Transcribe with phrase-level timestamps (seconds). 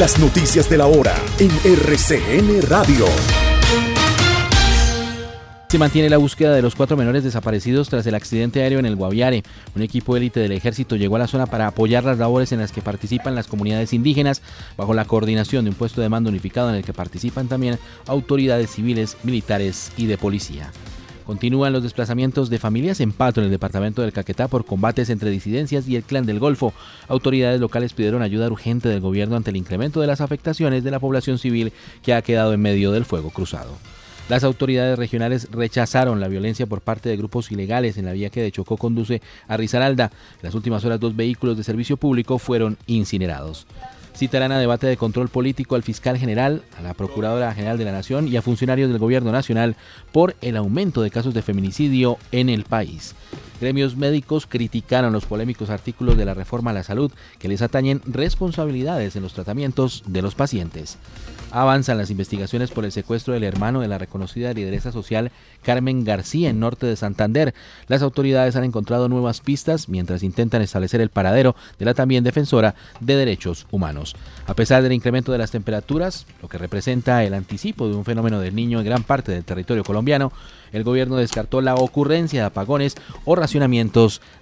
[0.00, 3.04] Las noticias de la hora en RCN Radio.
[5.68, 8.96] Se mantiene la búsqueda de los cuatro menores desaparecidos tras el accidente aéreo en el
[8.96, 9.42] Guaviare.
[9.76, 12.72] Un equipo élite del ejército llegó a la zona para apoyar las labores en las
[12.72, 14.40] que participan las comunidades indígenas,
[14.78, 18.70] bajo la coordinación de un puesto de mando unificado en el que participan también autoridades
[18.70, 20.72] civiles, militares y de policía.
[21.30, 25.30] Continúan los desplazamientos de familias en Pato, en el departamento del Caquetá, por combates entre
[25.30, 26.74] disidencias y el clan del Golfo.
[27.06, 30.98] Autoridades locales pidieron ayuda urgente del gobierno ante el incremento de las afectaciones de la
[30.98, 33.78] población civil que ha quedado en medio del fuego cruzado.
[34.28, 38.42] Las autoridades regionales rechazaron la violencia por parte de grupos ilegales en la vía que
[38.42, 40.06] de Chocó conduce a Risaralda.
[40.06, 43.68] En las últimas horas, dos vehículos de servicio público fueron incinerados
[44.14, 47.92] citarán a debate de control político al fiscal general, a la Procuradora General de la
[47.92, 49.76] Nación y a funcionarios del Gobierno Nacional
[50.12, 53.14] por el aumento de casos de feminicidio en el país.
[53.60, 58.00] Gremios médicos criticaron los polémicos artículos de la reforma a la salud que les atañen
[58.06, 60.96] responsabilidades en los tratamientos de los pacientes.
[61.52, 66.48] Avanzan las investigaciones por el secuestro del hermano de la reconocida lideresa social Carmen García
[66.48, 67.54] en norte de Santander.
[67.88, 72.76] Las autoridades han encontrado nuevas pistas mientras intentan establecer el paradero de la también defensora
[73.00, 74.14] de derechos humanos.
[74.46, 78.38] A pesar del incremento de las temperaturas, lo que representa el anticipo de un fenómeno
[78.38, 80.32] del niño en gran parte del territorio colombiano,
[80.72, 83.34] el gobierno descartó la ocurrencia de apagones o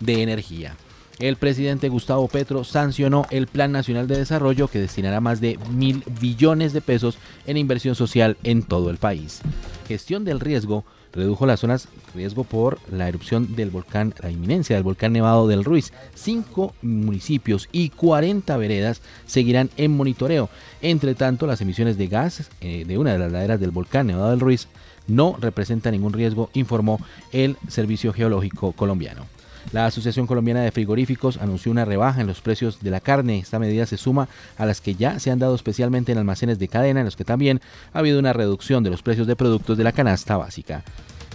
[0.00, 0.76] de energía.
[1.18, 6.02] El presidente Gustavo Petro sancionó el Plan Nacional de Desarrollo que destinará más de mil
[6.20, 7.16] billones de pesos
[7.46, 9.40] en inversión social en todo el país.
[9.88, 10.84] Gestión del riesgo
[11.16, 15.64] redujo las zonas riesgo por la erupción del volcán, la inminencia del volcán Nevado del
[15.64, 15.92] Ruiz.
[16.14, 20.48] Cinco municipios y 40 veredas seguirán en monitoreo.
[20.82, 24.30] Entre tanto, las emisiones de gas eh, de una de las laderas del volcán Nevado
[24.30, 24.68] del Ruiz
[25.06, 27.00] no representan ningún riesgo, informó
[27.32, 29.35] el Servicio Geológico Colombiano.
[29.72, 33.38] La Asociación Colombiana de Frigoríficos anunció una rebaja en los precios de la carne.
[33.38, 36.68] Esta medida se suma a las que ya se han dado especialmente en almacenes de
[36.68, 37.60] cadena, en los que también
[37.92, 40.84] ha habido una reducción de los precios de productos de la canasta básica.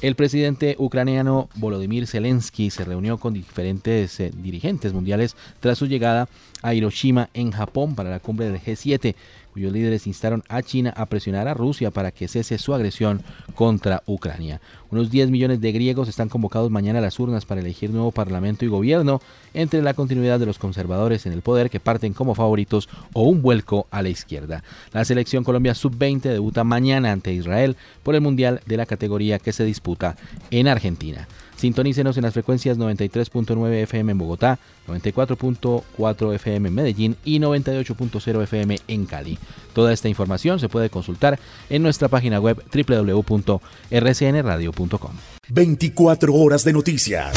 [0.00, 6.26] El presidente ucraniano Volodymyr Zelensky se reunió con diferentes eh, dirigentes mundiales tras su llegada
[6.62, 9.14] a Hiroshima en Japón para la cumbre del G7
[9.52, 13.22] cuyos líderes instaron a China a presionar a Rusia para que cese su agresión
[13.54, 14.60] contra Ucrania.
[14.90, 18.64] Unos 10 millones de griegos están convocados mañana a las urnas para elegir nuevo parlamento
[18.64, 19.20] y gobierno,
[19.54, 23.42] entre la continuidad de los conservadores en el poder que parten como favoritos o un
[23.42, 24.62] vuelco a la izquierda.
[24.92, 29.52] La selección Colombia sub-20 debuta mañana ante Israel por el Mundial de la categoría que
[29.52, 30.16] se disputa
[30.50, 31.26] en Argentina.
[31.56, 34.58] Sintonícenos en las frecuencias 93.9 FM en Bogotá,
[34.88, 39.38] 94.4 FM en Medellín y 98.0 FM en Cali.
[39.74, 45.10] Toda esta información se puede consultar en nuestra página web www.rcnradio.com.
[45.50, 47.34] 24 horas de noticias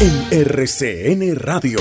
[0.00, 1.78] en RCN Radio.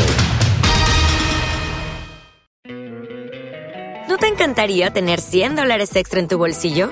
[4.10, 6.92] ¿No te encantaría tener 100 dólares extra en tu bolsillo?